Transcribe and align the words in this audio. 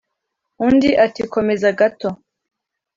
undi 0.67 0.89
ati 1.05 1.21
komeza 1.33 1.69
gato. 1.79 2.09